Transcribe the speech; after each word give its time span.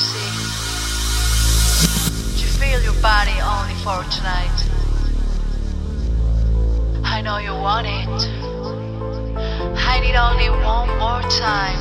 see. 0.00 0.34
Feel 2.58 2.80
your 2.82 2.94
body 3.02 3.36
only 3.42 3.74
for 3.84 4.02
tonight. 4.10 4.58
I 7.04 7.20
know 7.20 7.38
you 7.38 7.52
want 7.52 7.86
it. 7.86 8.20
I 9.76 10.00
need 10.00 10.16
only 10.16 10.48
one 10.50 10.88
more 10.98 11.22
time. 11.30 11.78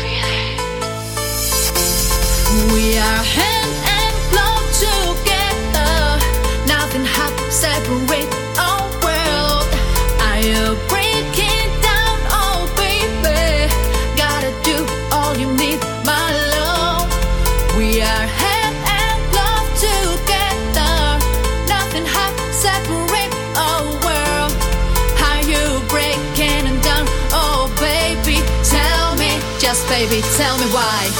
Feel 0.00 0.30
it. 0.42 0.58
We 2.72 2.98
are 2.98 3.22
hand 3.36 3.72
and 3.98 4.14
glove 4.30 4.66
together. 4.84 5.92
Nothing 6.66 7.06
separate. 7.50 8.39
baby, 30.10 30.22
tell 30.36 30.58
me 30.58 30.66
why. 30.66 31.19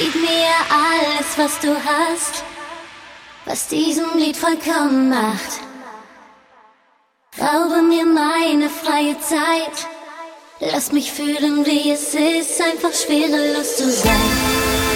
Gib 0.00 0.14
mir 0.14 0.54
alles, 0.70 1.36
was 1.36 1.58
du 1.58 1.74
hast, 1.74 2.44
was 3.46 3.66
diesem 3.66 4.16
Lied 4.16 4.36
vollkommen 4.36 5.08
macht. 5.08 5.58
Raube 7.36 7.82
mir 7.82 8.06
meine 8.06 8.68
freie 8.68 9.18
Zeit. 9.18 9.88
Lass 10.60 10.92
mich 10.92 11.10
fühlen, 11.10 11.66
wie 11.66 11.90
es 11.90 12.14
ist, 12.14 12.60
einfach 12.62 12.94
schwerelos 12.94 13.76
zu 13.76 13.90
sein. 13.90 14.30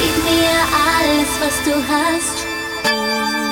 Gib 0.00 0.16
mir 0.23 0.54
alles, 0.87 1.30
was 1.40 1.56
du 1.64 1.75
hast, 1.94 2.47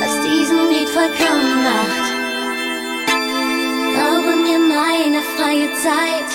was 0.03 0.15
diesem 0.29 0.69
Lied 0.69 0.89
vollkommen 0.89 1.65
macht. 1.65 2.07
Raube 3.99 4.37
mir 4.37 4.59
meine 4.61 5.21
freie 5.37 5.69
Zeit. 5.83 6.31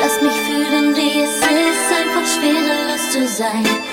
Lass 0.00 0.20
mich 0.22 0.38
fühlen, 0.46 0.94
wie 0.96 1.22
es 1.22 1.36
ist, 1.38 1.88
einfach 2.00 2.26
schwerelos 2.34 3.10
zu 3.10 3.26
sein. 3.26 3.91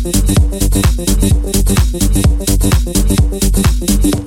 Thank 0.00 0.28
you. 4.04 4.17